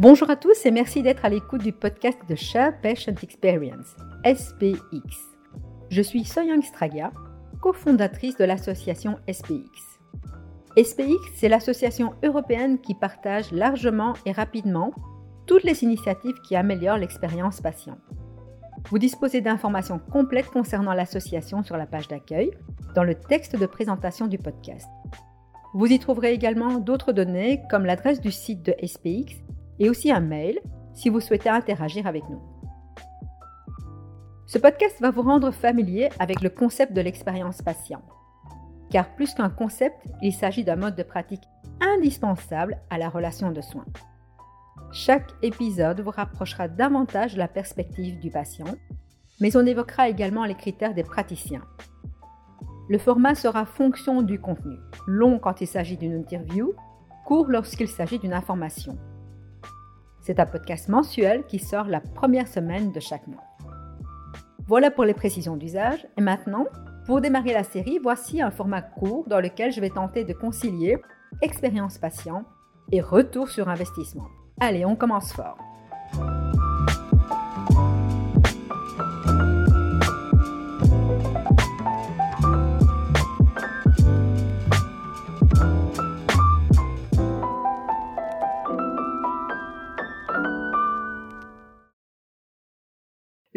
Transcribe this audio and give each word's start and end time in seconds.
Bonjour 0.00 0.30
à 0.30 0.36
tous 0.36 0.64
et 0.64 0.70
merci 0.70 1.02
d'être 1.02 1.24
à 1.24 1.28
l'écoute 1.28 1.64
du 1.64 1.72
podcast 1.72 2.20
de 2.28 2.36
Share 2.36 2.80
Patient 2.80 3.16
Experience, 3.20 3.96
SPX. 4.24 5.26
Je 5.90 6.02
suis 6.02 6.24
Soyang 6.24 6.62
Straga, 6.62 7.10
cofondatrice 7.60 8.36
de 8.36 8.44
l'association 8.44 9.18
SPX. 9.28 9.98
SPX, 10.80 11.16
c'est 11.34 11.48
l'association 11.48 12.14
européenne 12.22 12.78
qui 12.78 12.94
partage 12.94 13.50
largement 13.50 14.14
et 14.24 14.30
rapidement 14.30 14.92
toutes 15.46 15.64
les 15.64 15.82
initiatives 15.82 16.40
qui 16.46 16.54
améliorent 16.54 16.98
l'expérience 16.98 17.60
patient. 17.60 17.98
Vous 18.90 19.00
disposez 19.00 19.40
d'informations 19.40 19.98
complètes 19.98 20.50
concernant 20.50 20.94
l'association 20.94 21.64
sur 21.64 21.76
la 21.76 21.86
page 21.86 22.06
d'accueil, 22.06 22.52
dans 22.94 23.02
le 23.02 23.16
texte 23.16 23.56
de 23.56 23.66
présentation 23.66 24.28
du 24.28 24.38
podcast. 24.38 24.86
Vous 25.74 25.86
y 25.86 25.98
trouverez 25.98 26.34
également 26.34 26.78
d'autres 26.78 27.10
données 27.10 27.62
comme 27.68 27.84
l'adresse 27.84 28.20
du 28.20 28.30
site 28.30 28.62
de 28.62 28.76
SPX 28.86 29.42
et 29.78 29.90
aussi 29.90 30.10
un 30.10 30.20
mail 30.20 30.58
si 30.94 31.08
vous 31.08 31.20
souhaitez 31.20 31.48
interagir 31.48 32.06
avec 32.06 32.28
nous. 32.28 32.40
Ce 34.46 34.58
podcast 34.58 35.00
va 35.00 35.10
vous 35.10 35.22
rendre 35.22 35.50
familier 35.50 36.08
avec 36.18 36.40
le 36.40 36.48
concept 36.48 36.94
de 36.94 37.00
l'expérience 37.00 37.60
patient. 37.60 38.02
Car 38.90 39.14
plus 39.14 39.34
qu'un 39.34 39.50
concept, 39.50 39.96
il 40.22 40.32
s'agit 40.32 40.64
d'un 40.64 40.76
mode 40.76 40.96
de 40.96 41.02
pratique 41.02 41.44
indispensable 41.80 42.78
à 42.88 42.96
la 42.96 43.10
relation 43.10 43.52
de 43.52 43.60
soins. 43.60 43.84
Chaque 44.90 45.30
épisode 45.42 46.00
vous 46.00 46.10
rapprochera 46.10 46.66
davantage 46.66 47.34
de 47.34 47.38
la 47.38 47.48
perspective 47.48 48.18
du 48.20 48.30
patient, 48.30 48.74
mais 49.38 49.54
on 49.54 49.66
évoquera 49.66 50.08
également 50.08 50.46
les 50.46 50.54
critères 50.54 50.94
des 50.94 51.04
praticiens. 51.04 51.62
Le 52.88 52.96
format 52.96 53.34
sera 53.34 53.66
fonction 53.66 54.22
du 54.22 54.40
contenu, 54.40 54.76
long 55.06 55.38
quand 55.38 55.60
il 55.60 55.66
s'agit 55.66 55.98
d'une 55.98 56.16
interview, 56.16 56.72
court 57.26 57.48
lorsqu'il 57.48 57.88
s'agit 57.88 58.18
d'une 58.18 58.32
information. 58.32 58.96
C'est 60.28 60.40
un 60.40 60.44
podcast 60.44 60.90
mensuel 60.90 61.46
qui 61.46 61.58
sort 61.58 61.86
la 61.86 62.02
première 62.02 62.48
semaine 62.48 62.92
de 62.92 63.00
chaque 63.00 63.26
mois. 63.28 63.44
Voilà 64.66 64.90
pour 64.90 65.06
les 65.06 65.14
précisions 65.14 65.56
d'usage. 65.56 66.06
Et 66.18 66.20
maintenant, 66.20 66.66
pour 67.06 67.22
démarrer 67.22 67.54
la 67.54 67.64
série, 67.64 67.98
voici 68.02 68.42
un 68.42 68.50
format 68.50 68.82
court 68.82 69.26
dans 69.26 69.40
lequel 69.40 69.72
je 69.72 69.80
vais 69.80 69.88
tenter 69.88 70.24
de 70.24 70.34
concilier 70.34 70.98
expérience 71.40 71.96
patient 71.96 72.44
et 72.92 73.00
retour 73.00 73.48
sur 73.48 73.70
investissement. 73.70 74.28
Allez, 74.60 74.84
on 74.84 74.96
commence 74.96 75.32
fort. 75.32 75.56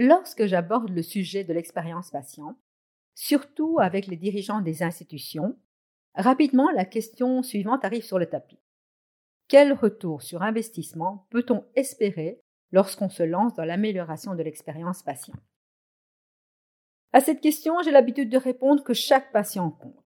Lorsque 0.04 0.48
j'aborde 0.48 0.90
le 0.90 1.04
sujet 1.04 1.44
de 1.44 1.54
l'expérience 1.54 2.10
patient, 2.10 2.58
surtout 3.14 3.78
avec 3.80 4.08
les 4.08 4.18
dirigeants 4.18 4.62
des 4.62 4.82
institutions, 4.82 5.56
rapidement 6.16 6.72
la 6.72 6.86
question 6.86 7.44
suivante 7.44 7.86
arrive 7.86 8.04
sur 8.04 8.18
le 8.18 8.26
tapis. 8.26 8.58
Quel 9.48 9.74
retour 9.74 10.24
sur 10.24 10.42
investissement 10.42 11.28
peut-on 11.30 11.66
espérer 11.76 12.42
lorsqu'on 12.72 13.10
se 13.10 13.22
lance 13.22 13.54
dans 13.54 13.64
l'amélioration 13.64 14.34
de 14.34 14.42
l'expérience 14.42 15.04
patient? 15.04 15.36
À 17.14 17.20
cette 17.20 17.42
question, 17.42 17.76
j'ai 17.84 17.92
l'habitude 17.92 18.32
de 18.32 18.40
répondre 18.40 18.84
que 18.84 18.96
chaque 18.96 19.32
patient 19.32 19.70
compte. 19.70 20.04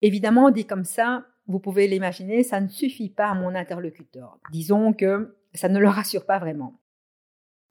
Évidemment, 0.00 0.52
dit 0.52 0.64
comme 0.64 0.84
ça, 0.84 1.26
vous 1.48 1.58
pouvez 1.58 1.88
l'imaginer, 1.88 2.44
ça 2.44 2.60
ne 2.60 2.68
suffit 2.68 3.10
pas 3.10 3.30
à 3.30 3.34
mon 3.34 3.56
interlocuteur. 3.56 4.38
Disons 4.52 4.92
que 4.92 5.36
ça 5.54 5.68
ne 5.68 5.80
le 5.80 5.88
rassure 5.88 6.24
pas 6.24 6.38
vraiment. 6.38 6.83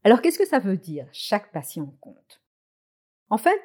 Alors 0.03 0.22
qu'est-ce 0.22 0.40
que 0.40 0.47
ça 0.47 0.59
veut 0.59 0.78
dire 0.78 1.08
chaque 1.12 1.52
patient 1.52 1.96
compte? 2.02 2.41
En 3.30 3.38
fait, 3.38 3.62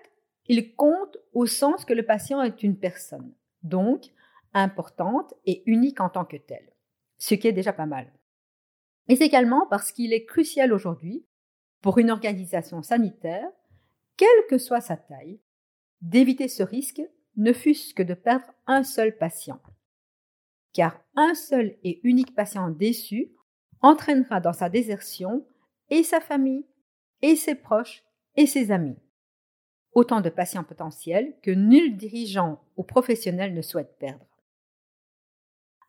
il 0.46 0.74
compte 0.74 1.18
au 1.32 1.46
sens 1.46 1.84
que 1.84 1.92
le 1.92 2.06
patient 2.06 2.42
est 2.42 2.62
une 2.62 2.78
personne, 2.78 3.34
donc 3.62 4.06
importante 4.54 5.34
et 5.44 5.62
unique 5.66 6.00
en 6.00 6.08
tant 6.08 6.24
que 6.24 6.36
telle, 6.36 6.72
ce 7.18 7.34
qui 7.34 7.48
est 7.48 7.52
déjà 7.52 7.72
pas 7.72 7.86
mal. 7.86 8.12
Mais 9.08 9.16
également 9.16 9.66
parce 9.66 9.92
qu'il 9.92 10.12
est 10.12 10.24
crucial 10.24 10.72
aujourd'hui, 10.72 11.26
pour 11.82 11.98
une 11.98 12.10
organisation 12.10 12.82
sanitaire, 12.82 13.48
quelle 14.16 14.46
que 14.48 14.58
soit 14.58 14.80
sa 14.80 14.96
taille, 14.96 15.40
d'éviter 16.00 16.48
ce 16.48 16.62
risque, 16.62 17.02
ne 17.36 17.52
fût-ce 17.52 17.94
que 17.94 18.02
de 18.02 18.14
perdre 18.14 18.52
un 18.66 18.82
seul 18.82 19.16
patient. 19.16 19.60
Car 20.72 21.00
un 21.14 21.34
seul 21.34 21.76
et 21.84 22.00
unique 22.04 22.34
patient 22.34 22.70
déçu 22.70 23.32
entraînera 23.80 24.40
dans 24.40 24.52
sa 24.52 24.68
désertion 24.68 25.46
et 25.90 26.02
sa 26.02 26.20
famille, 26.20 26.66
et 27.22 27.36
ses 27.36 27.54
proches, 27.54 28.04
et 28.36 28.46
ses 28.46 28.70
amis. 28.70 28.98
Autant 29.92 30.20
de 30.20 30.30
patients 30.30 30.64
potentiels 30.64 31.34
que 31.42 31.50
nul 31.50 31.96
dirigeant 31.96 32.62
ou 32.76 32.84
professionnel 32.84 33.54
ne 33.54 33.62
souhaite 33.62 33.98
perdre. 33.98 34.26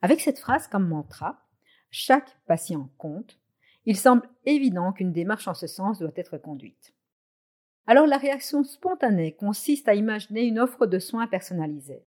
Avec 0.02 0.22
cette 0.22 0.40
phrase 0.40 0.68
comme 0.68 0.88
mantra, 0.88 1.46
chaque 1.92 2.38
patient 2.46 2.90
compte, 2.98 3.40
il 3.86 3.98
semble 3.98 4.30
évident 4.46 4.94
qu'une 4.94 5.12
démarche 5.12 5.48
en 5.48 5.54
ce 5.54 5.68
sens 5.68 6.00
doit 6.00 6.12
être 6.16 6.38
conduite. 6.38 6.94
Alors 7.88 8.06
la 8.06 8.18
réaction 8.18 8.64
spontanée 8.64 9.36
consiste 9.36 9.88
à 9.88 9.96
imaginer 9.96 10.44
une 10.44 10.60
offre 10.60 10.86
de 10.86 11.00
soins 11.00 11.28
personnalisée. 11.28 12.06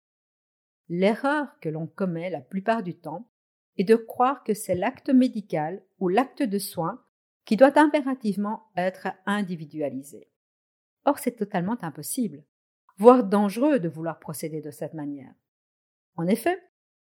L'erreur 0.89 1.59
que 1.59 1.69
l'on 1.69 1.85
commet 1.85 2.29
la 2.29 2.41
plupart 2.41 2.81
du 2.81 2.95
temps 2.95 3.29
est 3.77 3.83
de 3.83 3.95
croire 3.95 4.43
que 4.43 4.53
c'est 4.53 4.75
l'acte 4.75 5.09
médical 5.09 5.83
ou 5.99 6.09
l'acte 6.09 6.41
de 6.41 6.57
soins 6.57 7.03
qui 7.47 7.55
doit 7.55 7.79
impérativement 7.79 8.67
être 8.75 9.07
individualisé. 9.25 10.27
Or, 11.05 11.17
c'est 11.17 11.37
totalement 11.37 11.77
impossible, 11.81 12.43
voire 12.97 13.23
dangereux 13.23 13.79
de 13.79 13.87
vouloir 13.87 14.19
procéder 14.19 14.61
de 14.61 14.69
cette 14.69 14.93
manière. 14.93 15.33
En 16.17 16.27
effet, 16.27 16.61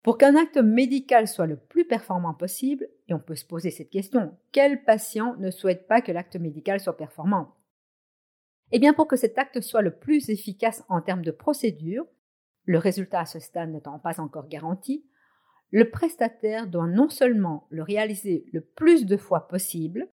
pour 0.04 0.20
qu'un 0.20 0.36
acte 0.36 0.58
médical 0.58 1.28
soit 1.28 1.48
le 1.48 1.58
plus 1.58 1.86
performant 1.86 2.36
possible, 2.36 2.88
et 3.08 3.16
on 3.16 3.20
peut 3.20 3.36
se 3.36 3.48
poser 3.48 3.72
cette 3.72 3.90
question, 3.90 4.38
quel 4.52 4.84
patient 4.84 5.36
ne 5.38 5.50
souhaite 5.50 5.88
pas 5.88 6.02
que 6.02 6.12
l'acte 6.12 6.36
médical 6.36 6.80
soit 6.80 6.98
performant? 6.98 7.56
Eh 8.72 8.78
bien, 8.78 8.94
pour 8.94 9.08
que 9.08 9.16
cet 9.16 9.40
acte 9.40 9.60
soit 9.62 9.82
le 9.82 9.98
plus 9.98 10.30
efficace 10.30 10.84
en 10.88 11.02
termes 11.02 11.24
de 11.24 11.32
procédure, 11.32 12.06
le 12.66 12.78
résultat 12.78 13.22
à 13.22 13.26
ce 13.26 13.40
stade 13.40 13.72
n'étant 13.72 13.98
pas 13.98 14.22
encore 14.22 14.50
garanti, 14.50 15.04
le 15.72 15.90
prestataire 15.90 16.68
doit 16.68 16.86
non 16.86 17.10
seulement 17.10 17.66
le 17.72 17.82
réaliser 17.82 18.46
le 18.54 18.62
plus 18.62 19.08
de 19.08 19.18
fois 19.18 19.48
possible, 19.48 20.08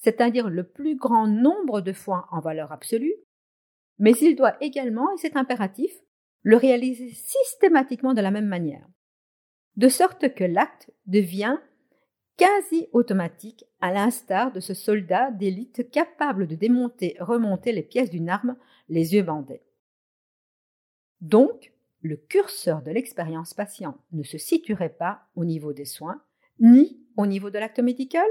c'est-à-dire 0.00 0.48
le 0.48 0.64
plus 0.64 0.96
grand 0.96 1.26
nombre 1.26 1.80
de 1.80 1.92
fois 1.92 2.26
en 2.30 2.40
valeur 2.40 2.72
absolue, 2.72 3.14
mais 3.98 4.12
il 4.20 4.34
doit 4.34 4.56
également, 4.62 5.12
et 5.12 5.18
c'est 5.18 5.36
impératif, 5.36 5.92
le 6.42 6.56
réaliser 6.56 7.10
systématiquement 7.10 8.14
de 8.14 8.22
la 8.22 8.30
même 8.30 8.46
manière, 8.46 8.86
de 9.76 9.88
sorte 9.88 10.34
que 10.34 10.44
l'acte 10.44 10.90
devient 11.06 11.58
quasi 12.36 12.88
automatique 12.92 13.66
à 13.82 13.92
l'instar 13.92 14.52
de 14.52 14.60
ce 14.60 14.72
soldat 14.72 15.30
d'élite 15.30 15.90
capable 15.90 16.46
de 16.46 16.54
démonter, 16.54 17.16
remonter 17.20 17.72
les 17.72 17.82
pièces 17.82 18.10
d'une 18.10 18.30
arme 18.30 18.56
les 18.88 19.14
yeux 19.14 19.22
bandés. 19.22 19.62
Donc, 21.20 21.74
le 22.00 22.16
curseur 22.16 22.82
de 22.82 22.90
l'expérience 22.90 23.52
patient 23.52 23.98
ne 24.12 24.22
se 24.22 24.38
situerait 24.38 24.96
pas 24.96 25.26
au 25.34 25.44
niveau 25.44 25.74
des 25.74 25.84
soins, 25.84 26.22
ni 26.58 27.04
au 27.18 27.26
niveau 27.26 27.50
de 27.50 27.58
l'acte 27.58 27.80
médical, 27.80 28.26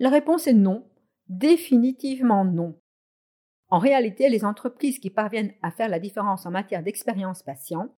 la 0.00 0.08
réponse 0.08 0.46
est 0.46 0.54
non, 0.54 0.90
définitivement 1.28 2.44
non. 2.44 2.80
En 3.68 3.78
réalité, 3.78 4.30
les 4.30 4.44
entreprises 4.44 4.98
qui 4.98 5.10
parviennent 5.10 5.52
à 5.62 5.70
faire 5.70 5.88
la 5.88 6.00
différence 6.00 6.46
en 6.46 6.50
matière 6.50 6.82
d'expérience 6.82 7.42
patient 7.42 7.94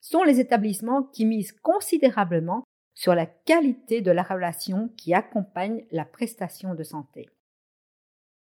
sont 0.00 0.22
les 0.22 0.38
établissements 0.38 1.02
qui 1.02 1.24
misent 1.24 1.52
considérablement 1.52 2.62
sur 2.94 3.14
la 3.14 3.26
qualité 3.26 4.02
de 4.02 4.10
la 4.10 4.22
relation 4.22 4.90
qui 4.96 5.14
accompagne 5.14 5.84
la 5.90 6.04
prestation 6.04 6.74
de 6.74 6.82
santé. 6.82 7.28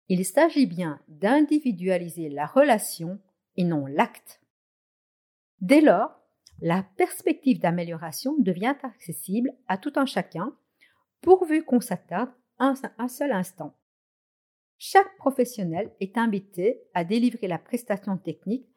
Il 0.10 0.26
s'agit 0.26 0.68
bien 0.68 1.00
d'individualiser 1.08 2.30
la 2.30 2.46
relation 2.46 3.20
et 3.56 3.64
non 3.64 3.86
l'acte. 3.86 4.42
Dès 5.62 5.82
lors, 5.82 6.20
la 6.62 6.84
perspective 6.98 7.60
d'amélioration 7.60 8.36
devient 8.40 8.76
accessible 8.84 9.54
à 9.68 9.78
tout 9.78 9.94
un 9.96 10.06
chacun, 10.06 10.54
pourvu 11.22 11.64
qu'on 11.64 11.80
s'attarde 11.80 12.32
un, 12.60 13.08
seul 13.08 13.32
instant. 13.32 13.76
Chaque 14.78 15.16
professionnel 15.18 15.92
est 16.00 16.18
invité 16.18 16.82
à 16.94 17.04
délivrer 17.04 17.48
la 17.48 17.58
prestation 17.58 18.18
technique 18.18 18.68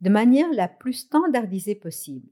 de 0.00 0.10
manière 0.10 0.52
la 0.52 0.68
plus 0.68 0.94
standardisée 0.94 1.74
possible, 1.74 2.28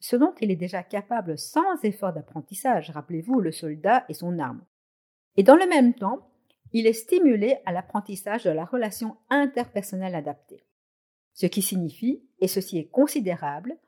ce 0.00 0.16
dont 0.16 0.34
il 0.40 0.50
est 0.50 0.56
déjà 0.56 0.82
capable 0.82 1.38
sans 1.38 1.82
effort 1.82 2.12
d'apprentissage, 2.12 2.90
rappelez-vous 2.90 3.40
le 3.40 3.52
soldat 3.52 4.04
et 4.08 4.14
son 4.14 4.38
arme. 4.38 4.64
Et 5.36 5.42
dans 5.42 5.56
le 5.56 5.66
même 5.66 5.94
temps, 5.94 6.30
il 6.72 6.86
est 6.86 6.92
stimulé 6.92 7.56
à 7.64 7.72
l'apprentissage 7.72 8.44
de 8.44 8.50
la 8.50 8.64
relation 8.64 9.16
interpersonnelle 9.30 10.14
adaptée. 10.14 10.64
Ce 11.32 11.46
qui 11.46 11.62
signifie, 11.62 12.22
et 12.40 12.48
ceci 12.48 12.78
est 12.78 12.88
considérable, 12.88 13.78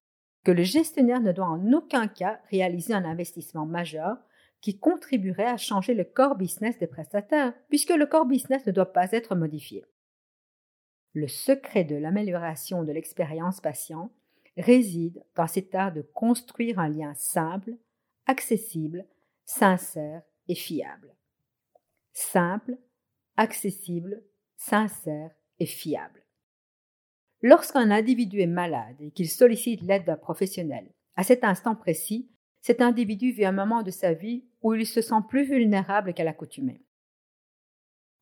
que 0.44 0.52
le 0.52 0.62
gestionnaire 0.62 1.20
ne 1.20 1.32
doit 1.32 1.48
en 1.48 1.72
aucun 1.72 2.08
cas 2.08 2.40
réaliser 2.50 2.94
un 2.94 3.04
investissement 3.04 3.66
majeur 3.66 4.16
qui 4.60 4.78
contribuerait 4.78 5.46
à 5.46 5.56
changer 5.56 5.94
le 5.94 6.04
core 6.04 6.36
business 6.36 6.78
des 6.78 6.86
prestataires, 6.86 7.54
puisque 7.68 7.90
le 7.90 8.06
core 8.06 8.26
business 8.26 8.66
ne 8.66 8.72
doit 8.72 8.92
pas 8.92 9.10
être 9.12 9.34
modifié. 9.34 9.84
Le 11.12 11.28
secret 11.28 11.84
de 11.84 11.96
l'amélioration 11.96 12.84
de 12.84 12.92
l'expérience 12.92 13.60
patient 13.60 14.12
réside 14.56 15.24
dans 15.34 15.46
cet 15.46 15.74
art 15.74 15.92
de 15.92 16.02
construire 16.02 16.78
un 16.78 16.88
lien 16.88 17.14
simple, 17.14 17.72
accessible, 18.26 19.06
sincère 19.44 20.22
et 20.48 20.54
fiable. 20.54 21.14
Simple, 22.12 22.76
accessible, 23.36 24.22
sincère 24.56 25.30
et 25.58 25.66
fiable. 25.66 26.22
Lorsqu'un 27.42 27.90
individu 27.90 28.40
est 28.40 28.46
malade 28.46 28.96
et 29.00 29.10
qu'il 29.10 29.30
sollicite 29.30 29.82
l'aide 29.82 30.04
d'un 30.04 30.16
professionnel, 30.16 30.92
à 31.16 31.24
cet 31.24 31.42
instant 31.42 31.74
précis, 31.74 32.30
cet 32.60 32.80
individu 32.80 33.32
vit 33.32 33.44
un 33.44 33.52
moment 33.52 33.82
de 33.82 33.90
sa 33.90 34.12
vie 34.12 34.44
où 34.62 34.74
il 34.74 34.86
se 34.86 35.00
sent 35.00 35.22
plus 35.28 35.44
vulnérable 35.44 36.14
qu'à 36.14 36.24
l'accoutumée. 36.24 36.82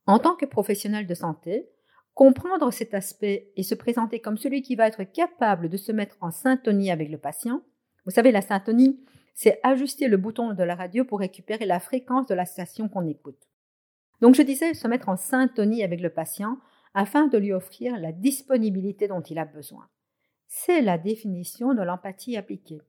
En 0.06 0.18
tant 0.18 0.36
que 0.36 0.46
professionnel 0.46 1.06
de 1.06 1.14
santé, 1.14 1.68
comprendre 2.14 2.70
cet 2.72 2.94
aspect 2.94 3.52
et 3.56 3.62
se 3.62 3.74
présenter 3.74 4.20
comme 4.20 4.38
celui 4.38 4.62
qui 4.62 4.74
va 4.74 4.86
être 4.86 5.04
capable 5.04 5.68
de 5.68 5.76
se 5.76 5.92
mettre 5.92 6.16
en 6.20 6.30
syntonie 6.30 6.90
avec 6.90 7.10
le 7.10 7.18
patient, 7.18 7.62
vous 8.04 8.10
savez, 8.10 8.32
la 8.32 8.40
syntonie, 8.40 9.04
c'est 9.34 9.60
ajuster 9.62 10.08
le 10.08 10.16
bouton 10.16 10.54
de 10.54 10.62
la 10.62 10.74
radio 10.74 11.04
pour 11.04 11.20
récupérer 11.20 11.66
la 11.66 11.78
fréquence 11.78 12.26
de 12.26 12.34
la 12.34 12.46
station 12.46 12.88
qu'on 12.88 13.06
écoute. 13.06 13.48
Donc 14.20 14.34
je 14.34 14.42
disais 14.42 14.74
se 14.74 14.88
mettre 14.88 15.08
en 15.08 15.16
syntonie 15.16 15.84
avec 15.84 16.00
le 16.00 16.10
patient 16.10 16.58
afin 16.94 17.26
de 17.26 17.38
lui 17.38 17.52
offrir 17.52 17.98
la 17.98 18.12
disponibilité 18.12 19.08
dont 19.08 19.20
il 19.20 19.38
a 19.38 19.44
besoin. 19.44 19.88
C'est 20.46 20.80
la 20.80 20.98
définition 20.98 21.74
de 21.74 21.82
l'empathie 21.82 22.36
appliquée. 22.36 22.80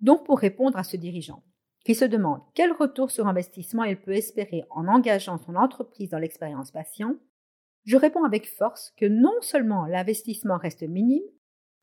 Donc 0.00 0.24
pour 0.24 0.38
répondre 0.38 0.78
à 0.78 0.84
ce 0.84 0.96
dirigeant 0.96 1.42
qui 1.84 1.94
se 1.94 2.04
demande 2.04 2.42
quel 2.54 2.72
retour 2.72 3.10
sur 3.10 3.26
investissement 3.26 3.84
il 3.84 4.00
peut 4.00 4.14
espérer 4.14 4.64
en 4.70 4.86
engageant 4.86 5.38
son 5.38 5.56
entreprise 5.56 6.10
dans 6.10 6.18
l'expérience 6.18 6.70
patient, 6.70 7.14
je 7.84 7.96
réponds 7.96 8.24
avec 8.24 8.46
force 8.46 8.92
que 8.98 9.06
non 9.06 9.40
seulement 9.40 9.86
l'investissement 9.86 10.58
reste 10.58 10.82
minime, 10.82 11.24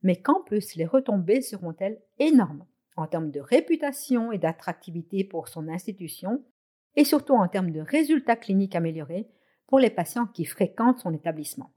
mais 0.03 0.15
qu'en 0.15 0.43
plus 0.43 0.75
les 0.75 0.85
retombées 0.85 1.41
seront-elles 1.41 1.99
énormes 2.19 2.65
en 2.95 3.07
termes 3.07 3.31
de 3.31 3.39
réputation 3.39 4.31
et 4.31 4.37
d'attractivité 4.37 5.23
pour 5.23 5.47
son 5.47 5.67
institution, 5.67 6.43
et 6.95 7.03
surtout 7.03 7.33
en 7.33 7.47
termes 7.47 7.71
de 7.71 7.79
résultats 7.79 8.35
cliniques 8.35 8.75
améliorés 8.75 9.27
pour 9.67 9.79
les 9.79 9.91
patients 9.91 10.25
qui 10.25 10.45
fréquentent 10.45 10.99
son 10.99 11.13
établissement. 11.13 11.71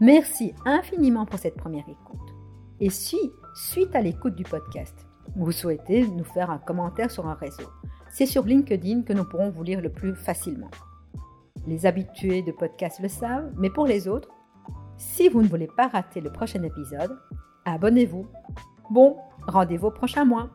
Merci 0.00 0.54
infiniment 0.64 1.26
pour 1.26 1.40
cette 1.40 1.56
première 1.56 1.88
écoute. 1.88 2.34
Et 2.80 2.88
si, 2.88 3.18
suite 3.56 3.96
à 3.96 4.00
l'écoute 4.00 4.36
du 4.36 4.44
podcast, 4.44 4.94
vous 5.34 5.50
souhaitez 5.50 6.06
nous 6.06 6.24
faire 6.24 6.50
un 6.50 6.58
commentaire 6.58 7.10
sur 7.10 7.26
un 7.26 7.34
réseau, 7.34 7.68
c'est 8.08 8.26
sur 8.26 8.44
LinkedIn 8.44 9.02
que 9.02 9.12
nous 9.12 9.24
pourrons 9.24 9.50
vous 9.50 9.64
lire 9.64 9.80
le 9.80 9.90
plus 9.90 10.14
facilement. 10.14 10.70
Les 11.66 11.84
habitués 11.84 12.42
de 12.42 12.52
podcast 12.52 13.00
le 13.00 13.08
savent, 13.08 13.52
mais 13.56 13.70
pour 13.70 13.86
les 13.86 14.06
autres, 14.06 14.28
si 14.96 15.28
vous 15.28 15.42
ne 15.42 15.48
voulez 15.48 15.68
pas 15.76 15.88
rater 15.88 16.20
le 16.20 16.30
prochain 16.30 16.62
épisode, 16.62 17.18
abonnez-vous. 17.64 18.26
Bon, 18.90 19.16
rendez-vous 19.46 19.90
prochain 19.90 20.24
mois. 20.24 20.48